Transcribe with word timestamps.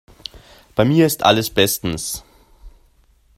Bei 0.73 0.83
mir 0.83 1.05
ist 1.05 1.21
alles 1.21 1.51
bestens. 1.51 2.23